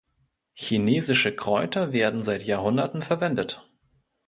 [0.55, 3.69] Chinesische Kräuter werden seit Jahrhunderten verwendet.